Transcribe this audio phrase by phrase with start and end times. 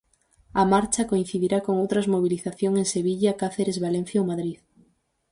[0.61, 4.57] A marcha coincidirá con outras mobilización en Sevilla, Cáceres, Valencia ou Madrid.